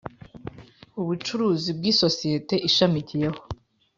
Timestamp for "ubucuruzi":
1.01-1.69